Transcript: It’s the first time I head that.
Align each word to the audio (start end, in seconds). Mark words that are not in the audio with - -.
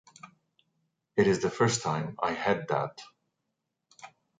It’s 1.15 1.43
the 1.43 1.51
first 1.51 1.83
time 1.83 2.15
I 2.19 2.31
head 2.33 2.69
that. 2.69 2.99